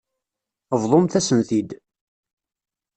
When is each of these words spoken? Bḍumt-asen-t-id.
Bḍumt-asen-t-id. 0.81 1.69